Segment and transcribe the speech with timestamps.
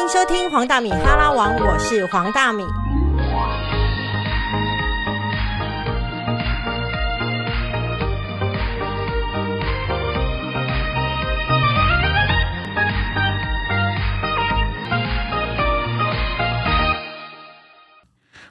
[0.00, 2.64] 迎收听黄大米哈拉王，我是黄大米。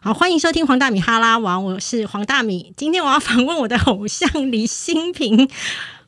[0.01, 2.73] 好，欢迎收听黄大米哈拉王，我是黄大米。
[2.77, 5.49] 今天我要访问我的偶像李新平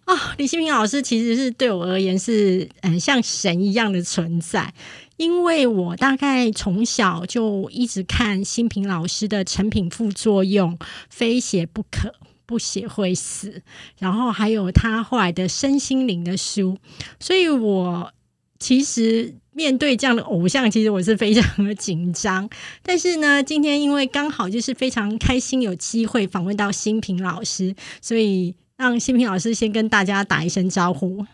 [0.06, 4.74] 啊、李新平老师其实是对我而言是嗯像神一样的存在，
[5.22, 10.76] 因为我大概从小就一直看新平老师的成品副作用，
[11.10, 12.16] 非写不可。
[12.44, 13.62] 不写会死，
[13.98, 16.78] 然后还有他后来的身心灵的书，
[17.18, 18.12] 所以我
[18.60, 22.50] 其实面对这样的偶像，其实我是非常的紧张。
[22.84, 31.26] 但是呢，今天因为刚好就是非常开心有机会访问到新平老师，所以让新平老师先跟大家打一声招呼。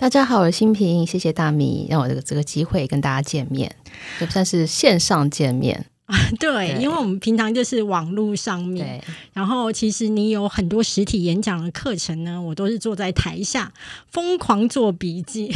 [0.00, 3.70] 大家好，我是新平，谢谢大米让我这个这个机会跟大家见面，
[4.18, 5.84] 也算是线上见面。
[6.08, 13.70] 啊，对因为我们平常就是网络上面，然后其实你有很多实体演讲的课程呢，我都是坐在台下
[14.08, 15.52] 疯狂做笔记。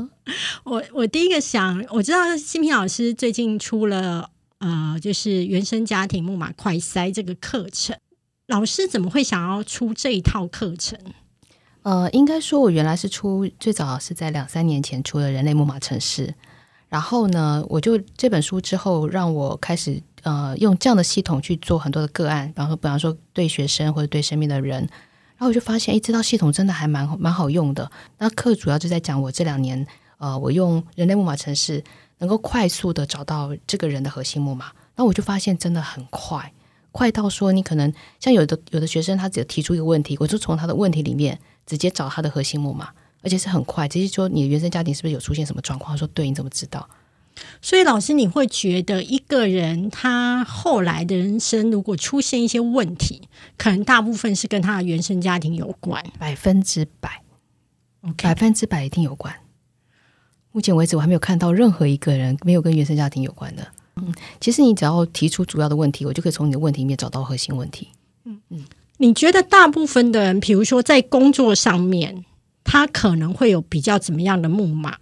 [0.64, 7.94] 我我第一个想，我知道新平老师最近出了呃，就是原生家庭木马快塞这个课程，
[8.46, 10.98] 老师怎么会想要出这一套课程？
[11.82, 16.26] 呃，应该说，我原来是出最早是在两三年前出了《人类木马城市》，
[16.88, 24.80] 然后呢，我就这本书之后，让我开始呃用这样的系统去做很多的个案，比方说，比方说对学生或者对身边的人，
[25.36, 27.90] 然后我就发现，哎，这套系统真的还蛮蛮好用的。
[28.18, 29.84] 那课主要就在讲我这两年，
[30.18, 31.82] 呃，我用人类木马城市
[32.18, 36.52] 能够快速的找到这个人的核心木马，那我就发现真的很快。
[36.92, 42.88] 快到说，你可能像有的有的学生，他只提出一个问题，我就从他的问题里面直接找他的核心木马，
[43.22, 45.92] 而且是很快，直接说你的原生家庭是不是有出现什么状况？
[45.92, 46.88] 他说对，你怎么知道？
[47.62, 56.04] 所以老师，你会觉得一个人他后来的人生如果出现一些问题，可能大部分是跟他的原生家庭有关。
[56.18, 57.22] 百分之百
[58.02, 59.34] ，OK，百分之百一定有关。
[60.50, 63.66] 目前为止，我还没有看到任何一个人没有跟原生家庭有关的。
[63.96, 67.88] 嗯，其实你只要提出主要的问题，我就可以从你的问题里面找到核心问题。
[69.02, 72.24] 你觉得大部分的人，比如说在工作上面，
[72.62, 74.96] 他可能会有比较怎么样的木马？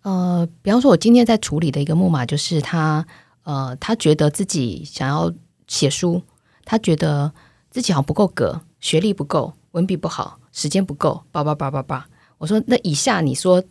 [0.00, 3.06] 呃，比方说，我今天在处理的一个木马，就是他，
[3.42, 5.30] 呃，他觉得自己想要
[5.68, 6.22] 写书，
[6.64, 7.30] 他觉得
[7.70, 12.08] 自己好像不够格，学历不够，文笔不好，时间不够，叭叭叭叭叭。
[12.38, 13.62] 我说，那以下你说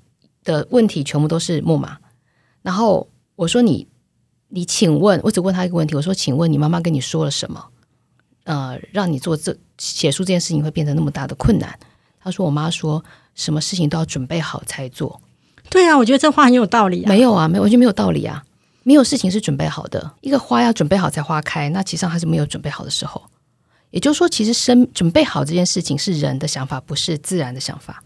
[0.43, 1.97] 的问题全部都是木马。
[2.61, 3.87] 然后我说你，
[4.49, 7.69] 你请问，我只问他一个问题，我说，请问你妈妈跟你说了什么？
[8.43, 11.77] 呃，让你做这写书这件事情会变成那么大的困难？
[12.23, 13.03] 他说，我妈说
[13.35, 15.21] 什么事情都要准备好才做。
[15.69, 17.09] 对啊，我觉得这话很有道理啊。
[17.09, 18.43] 没有啊，没有完全没有道理啊。
[18.83, 23.21] 没有事情是准备好的，一个花要准备好才花开，那其实上还是没有准备好的时候。
[23.91, 28.03] 也就是说，其实生准备好这件事情是人的想法，不是自然的想法。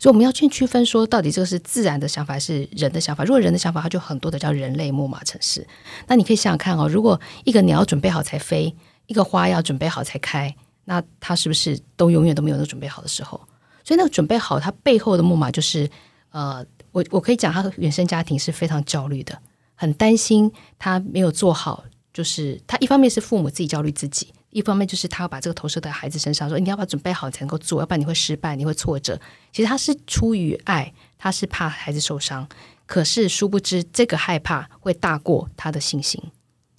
[0.00, 3.22] 所以我们要去区分说，到底这个是自然的想法还是人的想法。
[3.22, 5.64] 如果人的想法，它就很多的叫人类木马城市。
[6.08, 8.74] 那你可以想想看哦，如果一个鸟准备好才飞，
[9.06, 13.40] 一个花要准备好才开，那它是不是都永远都没有那准备好的时候？
[13.84, 15.88] 所以那个准备好，它背后的木马就是
[16.30, 19.38] 呃，我我可以讲，他的原生家庭是非常焦虑的，
[19.74, 21.84] 很担心他没有做好。
[22.12, 29.20] 就是他一方面是父母自己焦虑自己，一方面就是他要把这个投射在孩子身上，说你要把它准备好才能够做，要不然你会失败，你会挫折。
[29.52, 32.48] 其实他是出于爱，他是怕孩子受伤，
[32.86, 36.18] 可是殊不知这个害怕会大过他的信心，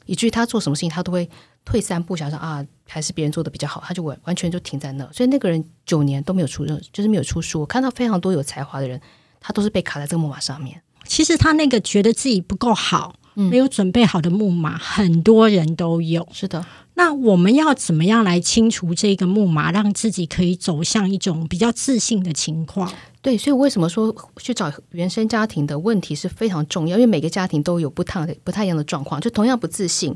[0.08, 1.30] 以至于他做什么事情他都会
[1.68, 5.06] 退三步，想想啊，还是别人做的比较好，他就完完全就停在那。
[5.12, 7.60] 所以那个人九年都没有出任，就是没有出书。
[7.60, 9.02] 我看到非常多有才华的人，
[9.42, 10.82] 他都是被卡在这个木马上面。
[11.04, 16.26] 其实他那个觉得自己不够好，嗯没有准备好的木马，很多人都有。
[16.32, 22.90] 是的，那我们要怎么样来清除这个木马，让自己可以走向一种比较自信的情况？
[23.22, 26.96] 对，所以为什么说去找原生家庭的问题是非常重要？
[26.98, 30.16] 因为每个家庭都有不太不太一样的状况，就同样不自信，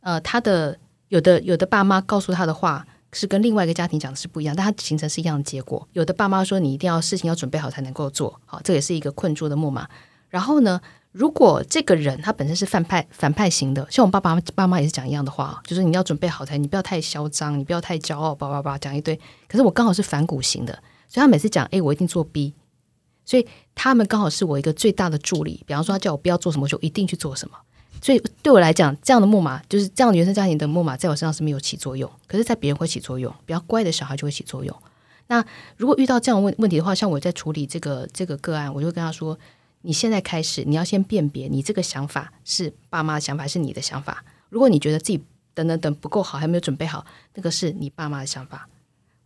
[0.00, 0.78] 呃，他的
[1.10, 5.86] 有的有的爸妈告诉他的话是跟另外一个家庭讲的是不一样，但他形成是一样的结果。
[5.92, 9.88] 有的爸妈说你一定要事情要准备好才能够做好，这也是一个困住的木马。
[10.28, 10.80] 然后呢，
[11.10, 19.18] 如果这个人他本身是反派反派型的，像我爸爸爸妈也是讲一样的话，就是你要准备好才，你不要太嚣张，你不要太骄傲，叭叭叭讲一堆。
[19.48, 20.72] 可是我刚好是反骨型的，
[21.08, 22.54] 所以他每次讲 A，我一定做 B，
[23.24, 25.64] 所以他们刚好是我一个最大的助力。
[25.66, 27.56] 比方说，他叫我不要做什么，我就一定去做什么。
[28.02, 33.32] 所以对我来讲，这样的木马就是这样的原生家庭的木马，在我身上是没有起作用，可是，在别人会起作用。
[33.44, 34.74] 比较乖的小孩就会起作用。
[35.26, 35.44] 那
[35.76, 39.38] 如果遇到这样问问题的话，像我在处理这个这个个案，我就跟他说
[39.82, 44.24] ：“你现在开始，你要先辨别你这个想法是爸妈的想法，还是你的想法。
[44.48, 45.22] 如果你觉得自己
[45.54, 47.04] 等等等不够好，还没有准备好，
[47.34, 48.68] 那个是你爸妈的想法。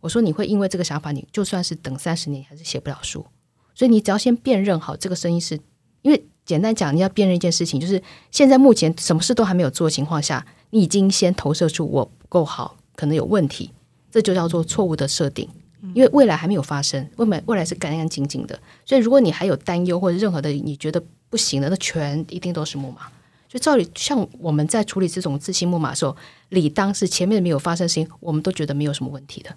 [0.01, 3.25] 我说你会因为这个想法，你就算是等三十年，还是写不了书。
[3.73, 5.59] 所以你只要先辨认好这个声音是，
[6.03, 8.01] 因为简单讲，你要辨认一件事情，就是
[8.31, 13.71] 现在目前什么事都还没有做的情况下，你已经先投射出我不够好，可能有问题，
[14.11, 15.49] 这就叫做错误的设定。
[15.93, 23.01] 因为未来还没有发生，未来未来是干干净净的，所以如果你还有担忧或者任何的你觉得不行的，那全一定都是木马。
[23.47, 26.17] 就照理像我们在处理这种自信木马的时候，
[26.49, 29.55] 理当是前面没有发生事情，我们都觉得没有什么问题的，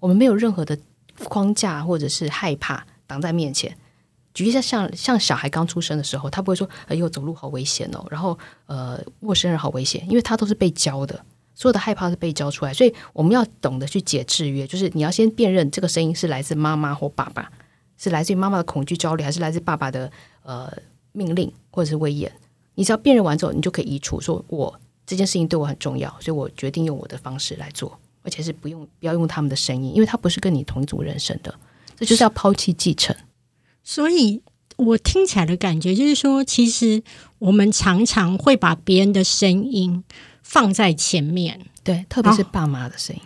[0.00, 0.76] 我们没有任何的
[1.24, 3.76] 框架或者是害怕挡在面前。
[4.34, 11.24] 举一下，像像小孩刚出生的时候，他不会说：“哎呦，走路好危险哦。”然后呃，陌生人好危险，因为他都是被教的。
[11.54, 17.50] 所有的害怕是被教出来，所以我们要懂得去解制约，就是你要先辨认这个声音是来自妈妈或爸爸，
[17.96, 20.08] 是来自于妈妈的恐惧焦虑，还是来自爸爸的
[20.44, 20.72] 呃
[21.10, 22.30] 命令或者是威严。
[22.76, 31.52] 你只要辨认完之后，你就可以移除，说我这件事情对我很重要，所以我决定用我的方式来做，而且是不用不要用他们的声音，因为他不是跟你同一组人生的，
[31.96, 33.16] 这就是要抛弃继承。
[33.82, 34.42] 所以
[34.76, 37.02] 我听起来的感觉就是说，其实
[37.38, 40.04] 我们常常会把别人的声音。
[40.40, 43.20] 放在前面，对，特别是爸妈的声音，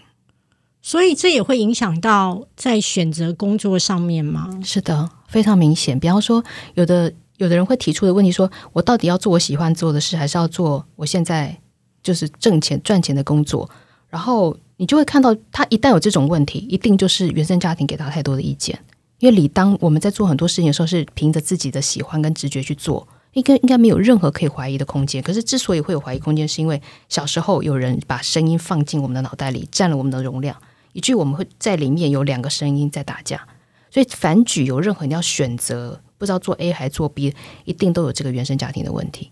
[0.80, 4.50] 所以这也会影响到在选择工作上面吗？
[4.64, 5.96] 是的，非常明显。
[6.00, 6.42] 比方说，
[6.74, 11.56] 有的有的人会提出的问题，说我到底要做我喜欢做的事，还是要做我现在
[12.02, 13.70] 就是挣钱赚钱的工作？
[14.08, 18.76] 然后你就会看到，他一旦有这种问题，一定就是原生家庭给他太多的意见。
[19.22, 23.06] 因为理当我们在做很多事情的时候，是凭着自己的喜欢跟直觉去做。
[23.34, 25.22] 应该应该没有任何可以怀疑的空间。
[25.22, 30.54] 可是之所以会有怀疑空间，是因为小时候有人把声音放进我们的脑袋里，占了我们的容量，
[30.92, 33.46] 以至于我们会在里面有两个声音在打架。
[33.92, 37.32] 所以反举有任何你要选择，不知道做 A 还是做 B，
[37.64, 39.30] 一定都有这个原生家庭的问题。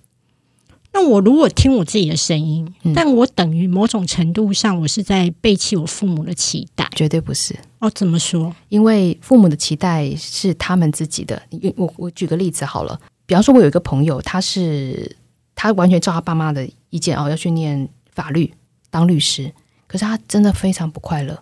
[0.93, 6.89] 那我如果听我自己的声音，但我等于某种程度上，我是在背弃我父母的期待？
[6.95, 7.55] 绝对不是。
[7.79, 8.55] 哦，怎么说？
[8.69, 11.41] 因为父母的期待是他们自己的。
[11.77, 13.01] 我我举个例子好了。
[13.25, 15.17] 比方说，我有一个朋友，他是
[15.55, 18.53] 他完全照他爸妈的意见哦，要去念法律
[18.91, 19.53] 当律师。
[19.87, 21.41] 可是他真的非常不快乐，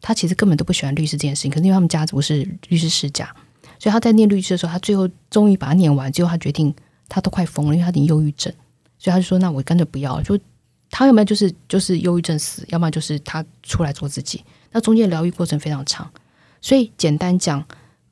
[0.00, 1.50] 他其实根本都不喜欢律师这件事情。
[1.50, 3.32] 可是因为他们家族是律师世家，
[3.78, 6.10] 所以他在念律师的时候，他最后终于把它念完。
[6.12, 6.74] 最后他决定，
[7.08, 8.52] 他都快疯了，因为他点忧郁症，
[8.98, 10.38] 所以他就说：“那我干脆不要。”就
[10.90, 14.44] 他要不然就是就是忧郁症死，要不然就是他出来做自己。
[14.72, 16.10] 那中间疗愈过程非常长，
[16.60, 17.64] 所以简单讲，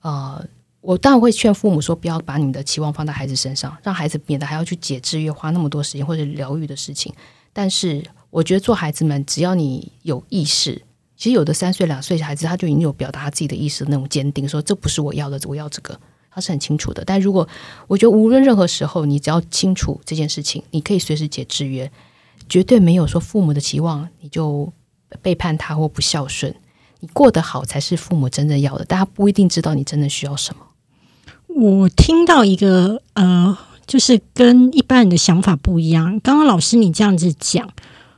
[0.03, 0.45] 呃。
[0.83, 7.13] 我当然会劝父母说，不要把你们的期望放在孩子身上，让孩子免得还要去解制约，花那么多时间或者疗愈的事情。
[7.53, 8.01] 但是，
[8.31, 10.81] 我觉得做孩子们，只要你有意识，
[11.17, 15.99] 其实有的三岁、两岁孩子，他就已经有表达他自己的意识那种坚定，说这不是我要的，我要这个，
[16.37, 17.03] 他是很清楚的。
[17.07, 17.49] 但如果
[17.89, 21.91] 我觉得无论任何时候，你只要清楚这件事情，你可以随时解制约，
[22.47, 24.71] 绝对没有说父母的期望你就
[25.23, 26.55] 背叛他或不孝顺。
[27.01, 30.63] 你过得好才是父母真正要的，大家不一定知道你真的需要什么。
[31.49, 33.57] 我听到一个呃，
[33.87, 36.21] 就是跟一般人的想法不一样。
[36.21, 37.71] 刚刚老师你这样子讲，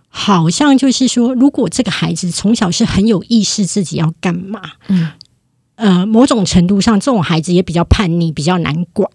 [0.08, 5.12] 好像就是说，如果这个孩子从小是很有意识自己要干嘛，嗯，
[5.78, 9.08] 呃，某种程度上，这种孩子也比较叛逆，比较难管。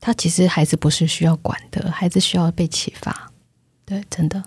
[0.00, 3.32] 他其实孩子不是需要管的，孩子需要被启发。
[3.84, 4.40] 对，真的。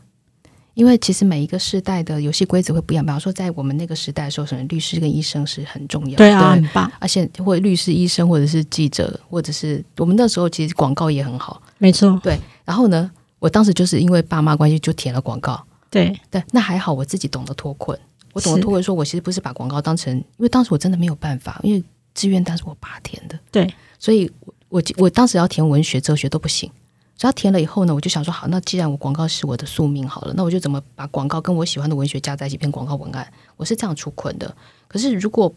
[0.74, 6.90] 因为其实每一个时代的游戏规则会不一样，比方说在我们那个时代的时候，什么律师跟医生是很重要，对啊，很棒。
[7.00, 12.18] 而且或律师、医生，或者是记者，或者是我们那时候其实广告也很好，没错。
[12.24, 18.00] 对，然后呢，我当时就是因为爸妈关系就填了广告，对对，那还好我自己懂得脱困，
[18.34, 21.84] 我懂得脱困，说我其实不是把广告当成，因为当时我真的没有办法，因为
[22.14, 24.32] 志愿单是我爸填的，对，所以
[24.70, 26.72] 我我当时要填文学、哲学都不行。
[27.18, 33.32] 只要填了以后呢，我就想说好，那既然我广告是我的宿命好了，那我就怎么把广告跟我喜欢的文学加在一起篇广告文案？
[33.58, 34.56] 我是这样出困的。
[34.88, 35.54] 可是如果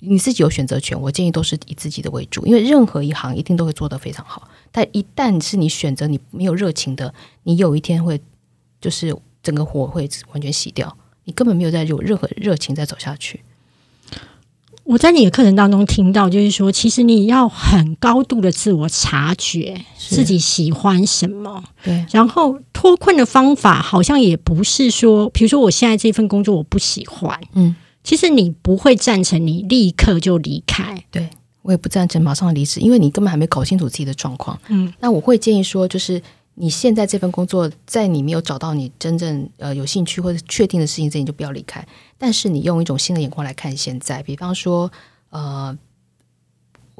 [0.00, 4.46] 你自己有选择权，我建议都是以自己的为主，因为任何一行一定都会做得非常好。
[4.70, 8.20] 但一旦是你选择你没有热情的，你有一天会
[8.78, 13.40] 就是整个火会完全熄掉，你根本没有在有任何热情再走下去。
[14.84, 22.04] 我在你的课程当中听到，就是说，其实你要很高度的自我察觉自己喜欢什么，对。
[22.12, 31.30] 然后脱困的方法好像也不是说，比如说我现在这份工作我不喜欢，嗯，其实你不会赞成你立刻就离开，对
[31.62, 34.92] 我也不赞成马上离职，因为你根本还没搞清楚自己的状况，嗯。
[35.00, 36.20] 那我会建议说，就是
[36.56, 41.84] 你现在这份工作，在你没有找到你真正呃有兴趣或者确定的事情之前，就不要离开。
[42.16, 44.90] 但是你用一种新的眼光来看现在，比方说，
[45.30, 45.76] 呃，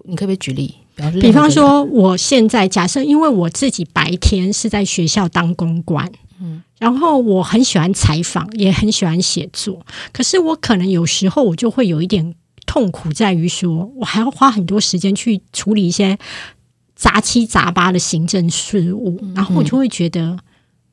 [0.05, 0.75] 你可不可以举例？
[0.97, 12.35] 比方说，比方，说，我现在假设，因为我自己白天是在学校当公关，嗯，然后我很喜欢采访，也很喜欢写作，可是我可能有时候我就会有一点
[12.67, 16.17] 痛苦，在于说我还要花很多时间去处理一些
[16.95, 20.39] 杂七杂八的行政事务，然后我就会觉得，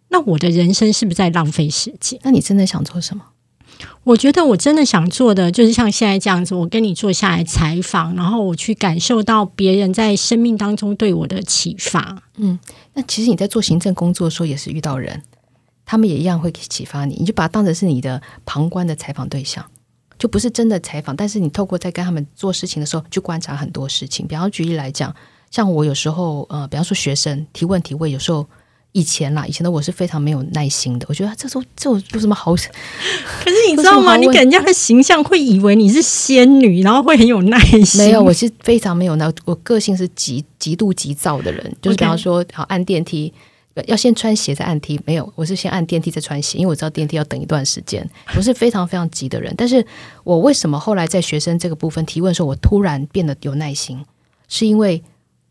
[0.09, 2.19] 那我的人生是不是在浪费时间？
[2.23, 3.23] 那你真的想做什么？
[4.03, 12.21] 我觉得我真的想做的，就是像现在这样子，我跟你坐下来采访，然后我去感受到别人在生命当中对我的启发。
[12.37, 12.59] 嗯
[12.93, 15.23] 那其实你在做行政工作的时候，也是遇到人，
[15.85, 19.65] 他们也一样会启发你，你就把它当成是你的旁观的采访对象，
[20.19, 24.27] 就不是真的采访，但是你透过在跟他们做事情的时候，去观察很多事情。
[24.27, 25.15] 比方举例来讲，
[25.51, 28.47] 像我有时候呃，比方说学生提问提问，有时候。
[28.93, 31.05] 以前啦，以前的我是非常没有耐心的。
[31.07, 32.51] 我觉得这种这种有什么好？
[32.53, 34.17] 可是你知道吗？
[34.17, 38.03] 你给人家的形象会以为你是仙女，然后会很有耐心。
[38.03, 39.31] 没有，我是非常没有耐。
[39.45, 43.31] 我个性是极极度急躁的人，就是比方说，好按电梯
[43.85, 44.99] 要先穿鞋再按梯。
[45.05, 48.05] 没有，我是先按电梯再穿鞋，因为我知道电梯要等一段时间。
[48.35, 49.55] 我是非常非常急的人。
[49.57, 49.85] 但是
[50.25, 54.03] 我为什么后来在学生这个部分提问的时候，我突然变得有耐心？
[54.49, 55.01] 是因为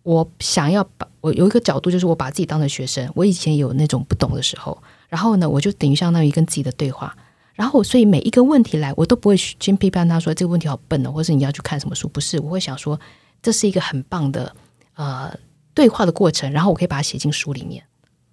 [0.02, 1.08] 我想要把。
[1.20, 3.06] 我有一个角度，就是我把自己当成学生。
[3.14, 7.14] 我以前有那种不懂的时候，然后呢，我就等于相当于跟自己的对话。
[7.54, 12.08] 然后，所以每一个问题来，我都不会先批判他说这个问题好笨哦，或是你要去看什么书？
[12.08, 12.98] 不是，我会想说
[13.42, 14.56] 这是一个很棒的
[14.94, 15.30] 呃
[15.74, 17.84] 对话的过程，然后我可以把它写进书里面。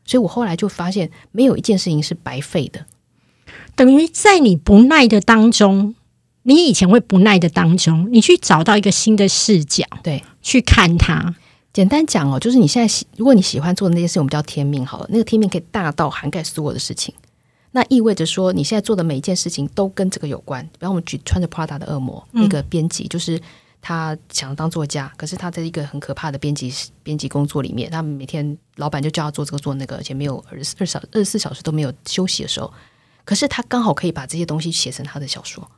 [0.05, 2.85] 所以我后来就发现，没有一件事情是白费的。
[3.75, 5.93] 等于在你不耐的当中，
[6.43, 11.35] 你以前会不耐的当中，你去找到一个新的视角，对，去看它。
[11.77, 15.05] 简单讲哦，就是你现在喜，如果你喜欢做的那些事情，我们叫天命好了。
[15.11, 17.13] 那个天命可以大到涵盖所有的事情，
[17.69, 20.65] 那意味着说你现在做的每一件事情都跟这个有关。
[20.65, 23.39] 比方我们举穿着 Prada 的恶魔那个编辑，就是
[23.79, 32.73] 他想当作家，可是他在一个很可怕的编辑编辑工作里面，他每天老板就叫他做这个做那个，而且没有二十二小二十四小时都没有休息的时候，
[33.23, 35.69] 可是他刚好可以把这些东西写成他的小说。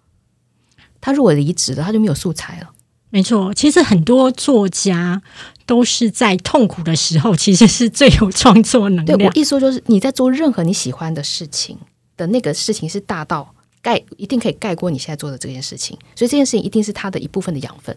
[1.01, 2.71] 他如果离职了，他就没有素材了。
[3.11, 5.19] 没错，其实很多作家
[5.65, 9.17] 都是在痛苦的时候，其实是最有创作能量。
[9.17, 11.75] 对我意思说，就是你在做任何你喜欢的事情
[12.15, 13.51] 的那个事情，是大到
[13.81, 17.95] 盖一定可以盖过你现在做的这件事情，所以这件事情一定是它的一部分的养分，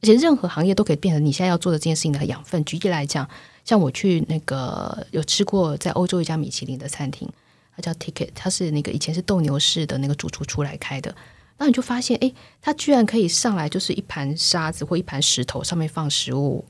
[0.00, 2.64] 而且任何行业都可以变成你现在要做的这件事情的养分。
[2.64, 3.28] 举例来讲，
[3.66, 7.28] 像我去那个有吃过在欧洲一家米其林的餐厅，
[7.76, 11.14] 它叫 Ticket，它是那个以前是斗牛士的那个主厨出来开的。
[11.56, 16.64] 那你就发现，哎，他居然可以上来就是一盘沙子或一盘石头，上面放食物，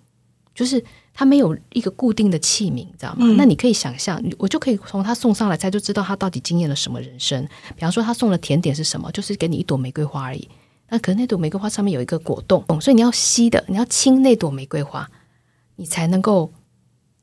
[0.54, 3.34] 就是他没有一个固定的器皿，知道吗？
[3.38, 7.42] 那你可以想象，我就可以从他送上来，猜就知道他到底经验了什么人生。
[7.74, 9.10] 比方说，他送的甜点是什么？
[9.10, 10.46] 就是给你一朵玫瑰花而已。
[10.90, 15.10] 那可能那朵玫瑰花上面有一个果冻，所以你要吸的，你要亲那朵玫瑰花，
[15.76, 16.52] 你才能够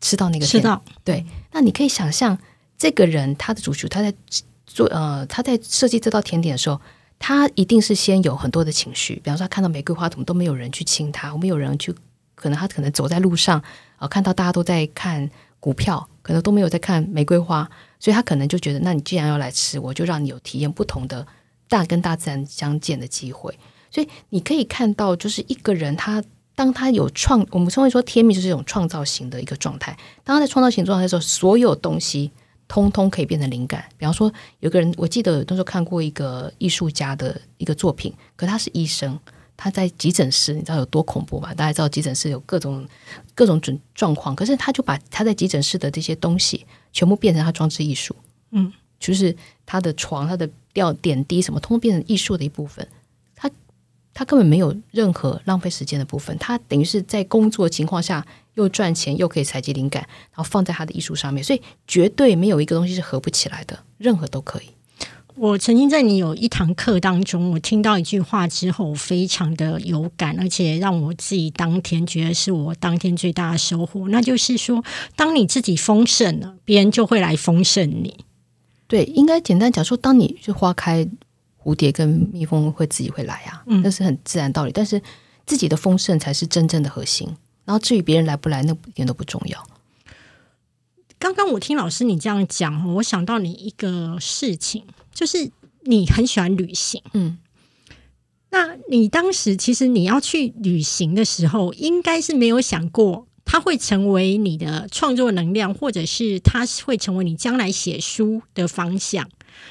[0.02, 0.46] 吃到那个。
[0.48, 1.24] 吃到对。
[1.52, 2.36] 那你可以想象，
[2.76, 4.12] 这个人他的主厨他在
[4.66, 6.82] 做呃他在设计这道甜点的时候。
[7.24, 11.94] 他一定是先有很多的情绪，比方说他看到玫瑰花，怎么都没有人去亲他，没有人去，
[12.34, 13.62] 可能他可能走在路上
[13.98, 21.26] 啊，看到大家都在看股票，可能都没有在看玫瑰花，所以他可能就觉得，那你既然要来吃，我就让你有体验不同的
[21.70, 23.56] 大跟大自然相见的机会。
[23.92, 26.24] 所以你可以看到，就是一个人他
[26.56, 29.96] 当他有创，我们称为说天命就是一种创造型的一个状态。
[30.24, 32.32] 当他在创造型状态的时候，所有东西。
[32.72, 33.84] 通通可以变成灵感。
[33.98, 39.20] 比方说，有个人，我记得那时候看过一个艺术家的一个作品，可他是医生，
[39.58, 41.54] 他在急诊室，你知道有多恐怖吗？
[41.54, 42.88] 大家知道急诊室有各种
[43.36, 48.16] 各种准状况，可是他就把他在急诊室的这些东西全部变成他装置艺术，
[48.52, 49.36] 嗯，就是
[49.66, 52.88] 他的床、他的吊点滴什么，通通变成艺术的一部分。
[53.36, 53.52] 他
[54.14, 58.26] 他根本没有任何浪费时间的部分，他等于是在工作情况下。
[58.56, 64.66] 又赚钱又可以采集灵感，然后放在他的艺术上面，所以绝对没有一个东西是合不起来的，任何都可以。
[65.36, 74.84] 我曾经在你有一堂课当中，我听到一句话之后，非常的有感，而且让我自己当天觉得是我当天最大的收获，那就是说，
[75.16, 78.26] 当你自己丰盛了，别人就会来丰盛你。
[78.88, 81.08] 对，应该简单讲说，当你就花开，
[81.64, 84.72] 蝴蝶跟蜜蜂会自己会来啊，那是很自然道理。
[84.74, 85.02] 但是
[85.46, 87.30] 自己的丰盛才是真正的核心。
[87.72, 89.66] 然后至于别人来不来，那一点都不重要。
[91.18, 95.50] 刚刚我听老师你这样讲，我想到你一个事情，就是
[95.84, 97.02] 你很喜欢旅行。
[97.14, 97.38] 嗯，
[98.50, 109.30] 那你当时其实你要去旅行的时候，应该是没有想过它会成为你的创作能量，或者是它会成为你将来写书的方向。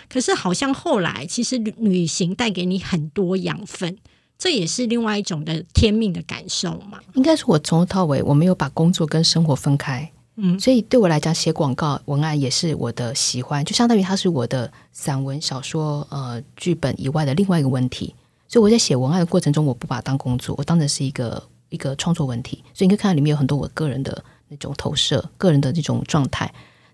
[0.09, 3.99] 可是好像后来，其实旅行带给你很多养分。
[4.41, 6.99] 这也是另外一种的天命的感受嘛。
[7.13, 18.15] 应该是我从头到尾我没有把工作跟生活分开，嗯所以对我来讲，写广告文案也是我的喜欢，就相当于它是我的散文、小说、呃剧本以外的另外一个问题。
[18.49, 22.65] 所以我在写文案的过程中，我不把它当工作，我当成是一个一个创作问题。
[22.73, 26.51] 所以你可以看到里面有很多我个人的那种投射，个人的这种状态。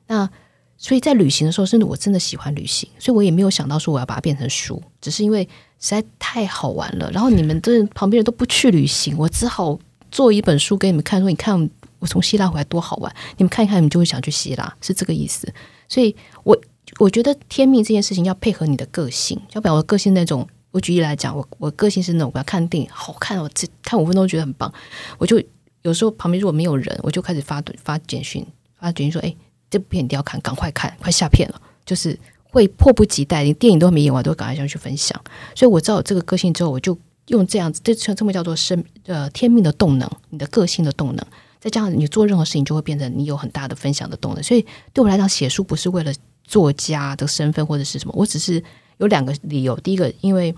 [0.09, 0.29] 那
[0.77, 5.49] 所以在旅行的时候，甚至我真的喜欢旅行，所以我也没有想到说我要把它变成书，只是因为
[5.81, 7.11] 实在太好玩了。
[7.11, 9.79] 然后你们这旁边人都不去旅行，我只好
[10.11, 15.53] 做一本书给你们看，说你看我从希腊回来多好玩，你们看一看，你们就会想去希腊，是这个意思。
[15.89, 16.15] 所以
[16.45, 16.57] 我
[16.99, 20.47] 我觉得天命这件事情要配合你的个性，要不然我个性那种。
[20.73, 24.71] 我举例来讲，我我个性是那种我要看电影好看，我只看五分钟觉得很棒，
[25.17, 25.43] 我就
[25.81, 28.47] 有时候旁边如果没有人，我就开始发发简讯，
[28.79, 29.35] 发简讯说：“哎、
[29.71, 32.19] 这部片一定要看，赶快看，快下片了。”就是
[32.57, 35.21] 会迫不及待，连电影都没演完，都会赶快想去分享。
[35.55, 36.97] 所以我知道这个个性之后，我就
[37.27, 41.27] 用这样子，这这这么叫做生呃天命的动能，你的个性的动能，
[41.61, 44.43] 再加上你做任何事情就会变成你有很大的分享的动能。
[44.43, 46.11] 所以对我来讲，写书不是为了
[46.45, 48.63] 作家的身份或者是什么，我只是
[48.97, 49.79] 有两个理由。
[49.81, 50.51] 第一个，因为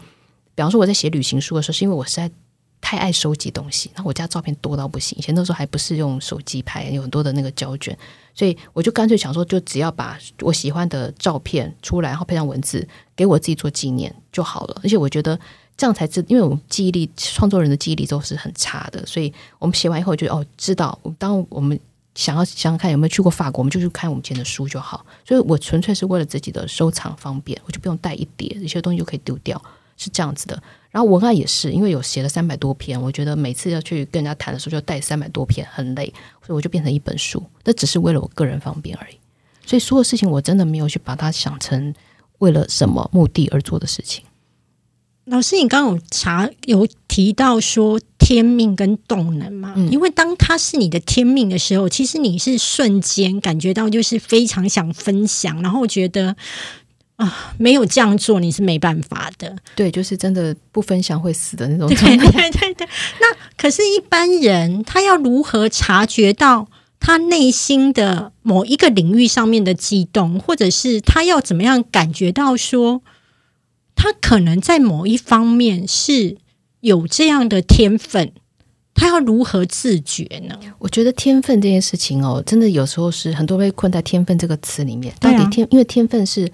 [0.54, 2.30] 比方说我在写旅行书的时候，是因为我实在
[2.80, 5.18] 太爱收集东西，那我家照片多到不行。
[5.18, 7.96] 以前那时候还不是用手机拍，有很多的那个胶卷，
[8.34, 14.80] 所以我就干脆想说，就只要把我喜欢的照片出来，然后配上文字，给我自己做纪念就好了。
[14.82, 15.38] 而且我觉得
[15.76, 21.78] 这样才知，因为我们记忆力，创作人的记忆力都是很差的，所以我们写完以后就哦知道，当我们
[22.14, 25.04] 想要想想看有没有去过法国，我们就去看我们以前的书就好。
[25.26, 29.60] 所以我纯粹是为了自己的收藏方便，我就不用带一叠，有些东西就可以丢掉，
[29.96, 30.62] 是这样子的。
[30.90, 36.06] 然后文案也是，因为有写了三百多篇，我觉得每次要去跟人家谈的时候，就带三百多篇，很累，
[36.46, 37.42] 所以我就变成一本书。
[37.64, 39.14] 那只是为了我个人方便而已。
[39.66, 41.94] 所以所有事情我真的没有去把它想成
[42.38, 44.24] 为了什么目的而做的事情。
[45.26, 49.74] 老师，你刚刚有查有提到说天命跟动能嘛？
[49.76, 56.34] 嗯因为当它是你的天命的时候，其实你是瞬间感觉到就是非常想分享，然后觉得
[57.18, 59.56] 啊、没有这样做你是没办法的。
[59.74, 62.30] 对，就是真的不分享会死的那种 状态。
[62.30, 62.88] 对对对。
[63.20, 66.68] 那可是，一般人他要如何察觉到
[67.00, 73.02] 他内心的某一个领域上面的悸动，或者是他要怎么样感觉到说，
[73.96, 76.36] 他可能在某一方面是
[76.78, 78.30] 有这样的天分，
[78.94, 80.56] 他要如何自觉呢？
[80.78, 85.12] 我觉得天分这件事情哦，真的有时候是很多被困在“天分”这个词里面。
[85.18, 86.48] 到底天，因为天分是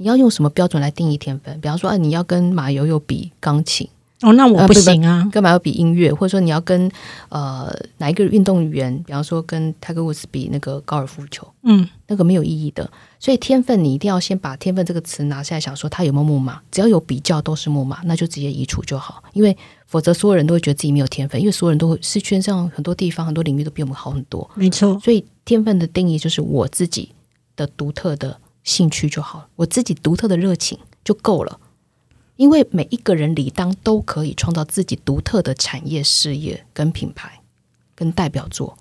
[0.00, 1.60] 你要用什么标准来定义天分？
[1.60, 3.86] 比方说，啊，你要跟马友友比钢琴，
[4.22, 5.28] 哦，那我不行啊。
[5.30, 6.90] 跟马友比音乐，或者说你要跟
[7.28, 12.90] 呃哪一个运动员，比方说跟泰戈伍斯比那个高尔夫球，嗯，那个没有意义的。
[13.18, 19.22] 所以天分，你一定要先把天分这个词拿下来，想说他有没有木马，只要有比较都是木马，那就直接移除就好。
[19.34, 24.50] 因为否则所有人都会觉得自己没有天分，因为所有人都会是圈上很多地方很多领域都比我们好很多。
[24.54, 24.98] 没错。
[25.00, 27.10] 所以天分的定义就是我自己
[27.54, 31.58] 的独特的兴趣就好了，我自己独特的热情就够了。
[32.36, 37.40] 因为每一个人理当都可以创造自己独特的产业、事业跟品牌
[37.94, 38.78] 跟代表作。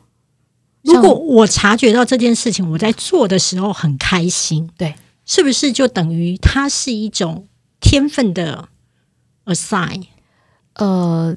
[0.82, 7.46] 如果我察觉到这件事情，我在做的时候很开心，对，是不是就等于它是一种
[7.82, 8.70] 天分的
[9.44, 10.06] assign？
[10.76, 11.36] 呃，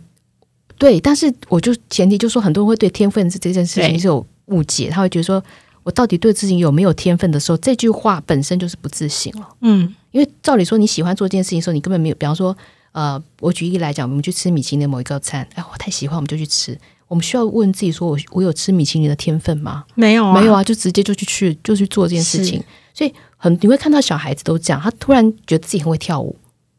[0.79, 5.43] 对，但是我就前提就说，很多人会对天分这这件事情是有误解，他会觉得说
[5.83, 9.49] 我到底对自己有没有天分的时候，这句话本身就是不自信了。
[9.61, 12.57] 嗯，因为照理说，你喜欢做这件事情的时候，你根本没有，比方说，
[12.93, 16.79] 呃，我举例来讲，我们去吃米其林的某一个餐，哎，我太喜欢，我们就去吃。
[17.09, 19.85] 我们需要问自己说，我我有吃米其林的天分吗？
[19.95, 22.63] 没有啊，没有啊，就直接就去去就去做这件事情。
[22.95, 26.37] 所以很你会看到小孩子都这样，他突然觉得自己很会跳舞，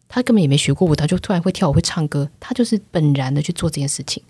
[0.08, 4.24] 他根本也没学过舞蹈，就突然会跳舞会唱歌，他就是本然的去做这件事情。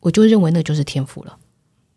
[0.00, 1.36] 我就认为那就是天赋了。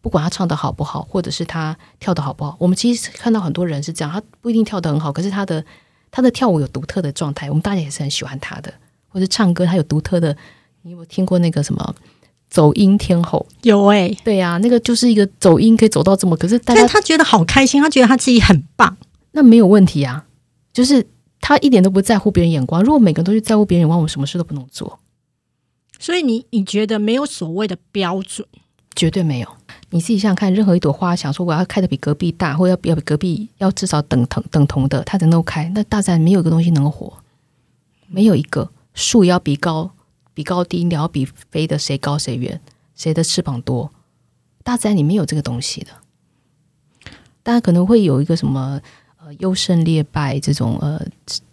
[0.02, 5.64] 不管他唱的好不好，或者是他跳的好不好，我们其实看到很多人是这样，他不一定跳得很好，可是他的
[6.10, 8.74] 他的跳舞有独特的状态，我们大家也是很喜欢他的，
[9.08, 10.36] 或者唱歌他有独特的。
[10.84, 11.96] 你有没有听过那个什么
[12.50, 13.46] 走音天后？
[13.62, 18.98] 有哎、对呀、那个就是一个走音可以走到这么，可是大家他觉得好开心，他觉得他自己很棒。
[19.34, 20.26] 那没有问题啊，
[20.74, 21.06] 就是
[21.40, 22.82] 他一点都不在乎别人眼光。
[22.82, 25.00] 如果每个人都去在乎别人眼光，我们什么事都不能做，
[26.00, 28.48] 所以你你觉得没有所谓的标准？
[28.96, 29.48] 绝对没有。
[29.94, 35.70] 你自己想想看，任何一朵花，想说我要开的比隔壁大，或要要比隔壁要至少等同等同的，它才能够开。
[35.76, 37.18] 那大自然没有一个东西能活，
[38.08, 39.92] 没有一个树要比高，
[40.34, 42.62] 比高低，鸟要比飞的谁高谁远，
[42.96, 43.92] 谁的翅膀多。
[44.64, 45.92] 大自然里没有这个东西的。
[47.44, 48.80] 大家可能会有一个什么
[49.18, 51.06] 呃优胜劣败这种呃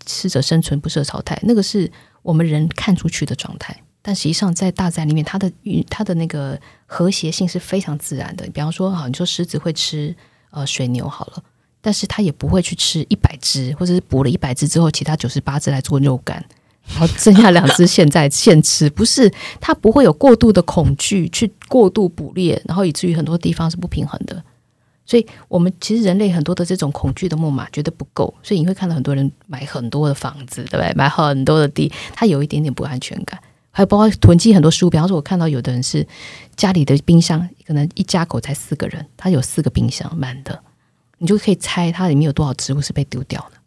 [0.07, 1.90] 适者生存不适者淘汰，那个是
[2.22, 3.83] 我们人看出去的状态。
[4.09, 8.47] 但实际上在大自然里面，它的运它的那个和谐性是非常自然的。
[8.55, 10.16] 比方说，哈，你说狮子会吃
[10.51, 11.42] 呃水牛好了，
[11.83, 16.42] 但是它也不会去吃一百只，或者是捕了一百只之后，其他九十八只来做肉干。
[16.88, 24.42] 然后剩下两只现在 现吃，不是它不会有过度的恐惧去过度捕猎，然后以至于很多地方是不平衡的。
[25.05, 30.90] 所以，我们其实人类很多的这种恐惧的木马觉得不够，所以你会看到很多人买很多的房子，对不对？
[30.94, 33.38] 买很多的地，他有一点点不安全感，
[33.79, 34.91] 还有包括囤积很多食物。
[34.91, 36.05] 比方说，我看到有的人是
[36.57, 40.61] 家里的冰箱可能一家口才四个人，他有四个冰箱满的，
[41.19, 43.59] 你就可以猜它里面有多少植物是被丢掉的。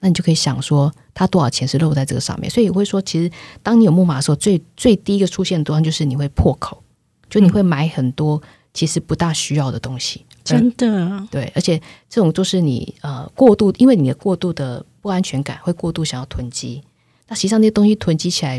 [0.00, 2.48] 那你就可以想说，它多少钱是漏在这个上面？
[2.50, 3.30] 所以我会说，其实
[3.62, 6.82] 当你有木马的时候，最最第一个出现的端就是你会破口，
[7.28, 8.40] 就你会买很多
[8.72, 10.24] 其实不大需要的东西。
[10.42, 16.82] 真的，对，而且这种都是你呃过度，因为你的过度的不安全感会过度想要囤积。
[17.26, 18.58] 那实际上那些东西囤积起来，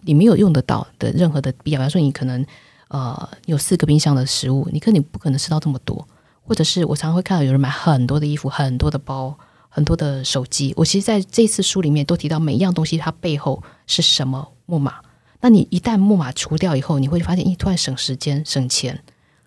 [0.00, 1.78] 你没有用得到的任何的必要。
[1.78, 2.44] 比方说，你可能
[2.88, 6.06] 呃有四个冰箱的食物，你可能不可能吃到这么多。
[6.42, 9.38] 或者是我常常会看到有人买很多的衣服，很多的包。
[9.70, 14.94] 很多的手机，我其实在这次书里面都提到每一样东西它背后是什么木马。
[15.40, 18.98] 那你一旦木马除掉以后，你会发现，一突然省时间、省钱，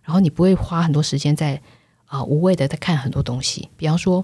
[0.03, 1.59] 然后你不会花很多时间在
[2.05, 3.67] 啊无谓的在看很多东西。
[3.75, 4.23] 比方说，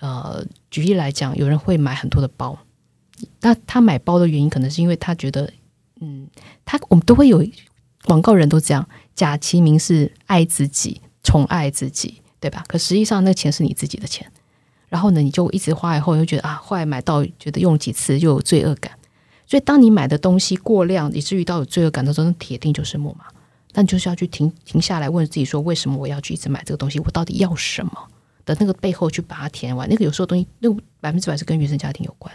[0.00, 2.58] 呃，举例来讲，有人会买很多的包，
[3.40, 5.50] 那他买包的原因可能是因为他觉得，
[6.00, 6.28] 嗯，
[6.64, 7.44] 他我们都会有
[8.04, 12.64] 广告人都这样，假其名是爱自己、宠爱自己，对吧？
[12.68, 14.30] 可实际上，那钱是你自己的钱。
[14.88, 18.92] 然后呢，你就一直花，以后又觉得啊，后来买到觉得用几次又有罪恶感，
[19.46, 23.24] 所以当你买的东西过量，以至于到有罪恶感的时候，那铁定就是木马。
[23.74, 26.98] 那你就是要去停停下来，问自己说，为什么我要去一直买这个东西？
[27.00, 27.92] 我到底要什么？
[28.44, 29.88] 的那个背后去把它填完。
[29.90, 32.32] 那个有时候东西，那百分之百是跟原生家庭有关。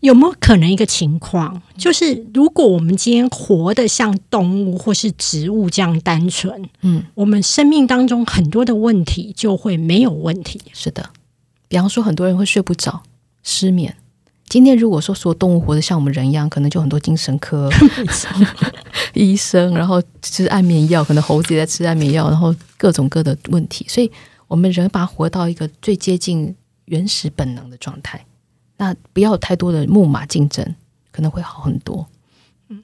[0.00, 10.60] 有没有可能一个情况，就是如果我们今天活得像动物或是植物这样单纯，嗯，我们生命当中很多的问题就会没有问题。
[10.72, 11.10] 是的，
[11.68, 13.02] 比方说很多人会睡不着、
[13.42, 13.94] 失眠。
[14.48, 17.70] 今天如果说所有动物活得像我们人一样，可能就很多精神科
[19.14, 23.86] 医生，然后吃安眠药，可能猴子也在吃安眠药，然后各种各的问题。
[23.88, 24.10] 所以，
[24.48, 26.52] 我们人把它活到一个最接近
[26.86, 28.24] 原始本能的状态。
[28.80, 30.74] 那不要太多的木马竞争，
[31.12, 32.08] 可能会好很多。
[32.70, 32.82] 嗯，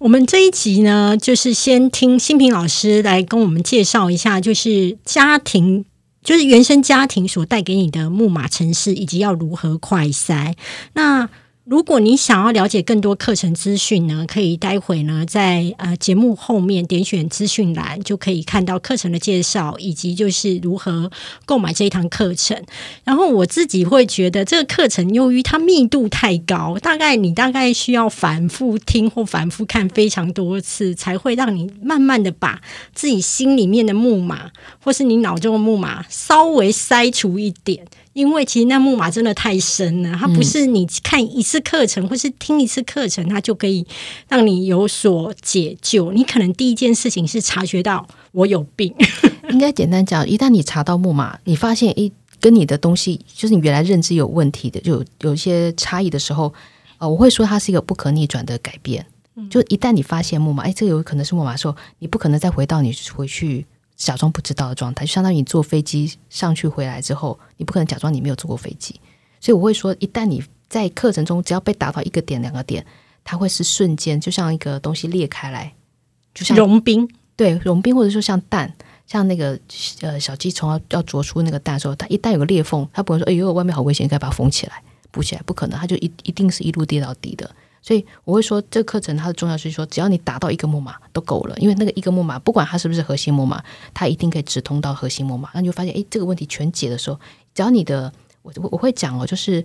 [0.00, 5.84] 我们这一集呢，就是先听新平老师来跟我们介绍一下，就是家庭，
[6.24, 10.56] 就是原生家庭所带给你的木马城市，以及要如何快塞。
[10.94, 11.28] 那
[11.68, 21.10] 如果你想要了解更多课程资讯呢，可以待会呢在呃节目后面点选资讯栏，就可以看到课程的介绍，以及就是如何
[21.44, 22.56] 购买这一堂课程。
[23.04, 32.62] 然后我自己会觉得这个课程由于它密度太高，大概你大概需要反复听或反复看非常多次，才会让你慢慢的把
[32.94, 34.50] 自己心里面的木马，
[34.82, 37.84] 或是你脑中的木马稍微筛除一点。
[38.18, 43.86] 因为其实那木马真的太深了，它不是你看一次课程或是听一次课程，它就可以
[44.28, 46.10] 让你有所解救。
[46.10, 48.92] 你可能第一件事情是察觉到我有病。
[49.50, 56.52] 应该简单讲，一旦你查到木马，你发现一跟你的东西就是你原来认知有问题的，就有一些差异的时候，
[56.98, 59.06] 呃，我会说它是一个不可逆转的改变。
[59.48, 63.64] 就一旦你发现木马，哎，这有可能是木马的时候，你不可能再回到你回去。
[63.98, 68.98] 假装不知道的状态，就相当于你坐飞机上去回来之后，你不可能假装你没有坐过飞机。
[69.40, 72.86] 所以我会说，一旦你在课程中只要被打到一个点、两个点，
[73.24, 75.74] 它会是瞬间，就像一个东西裂开来，
[76.32, 77.06] 就像融冰。
[77.36, 78.72] 对，融冰，或者说像蛋，
[79.06, 79.58] 像那个
[80.00, 87.48] 呃小鸡虫要要啄出那个蛋的时候，它一旦有个裂缝，它不会说哎呦外面好危险，应该把它封起来、补起来，不可能，它就一一定是一路跌到底的。
[87.80, 93.62] 所以我会说，这个课程它的重要是说，只要你达到一个木马都够了，因为那个一个木马，不管它是不是核心木马，
[93.94, 95.50] 它一定可以直通到核心木马。
[95.54, 97.18] 那你就发现，诶，这个问题全解的时候，
[97.54, 98.12] 只要你的，
[98.42, 99.64] 我我我会讲哦，就是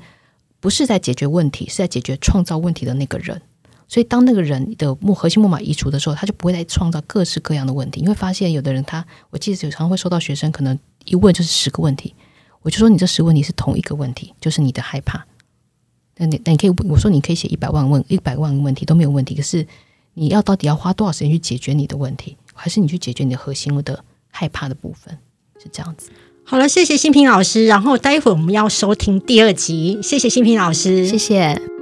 [0.59, 3.41] 不是在解决问题，是在解决创造问题的那个人。
[3.89, 8.01] 所以当那个人的木核心木马移除的时候，他就不会再创造各式各样的问题。
[8.01, 12.15] 你会发现，有的人他，我记得有常会收到学生可能一问就是十个问题，
[12.61, 15.25] 我就说你这十个问题是同一个问题，就是你的害怕。
[16.17, 19.65] 那你那你可以我说你可以写一百万问一百万个问题都没有问题，可是
[20.13, 25.17] 你要到底要花多少时间去解决你的问题，还是你去解决你的核心的害怕的部分？
[25.61, 26.09] 是这样子。
[26.43, 27.65] 好了，谢谢新平老师。
[27.65, 31.72] 然后待会我们要收听第二集，谢谢新平老师，谢谢。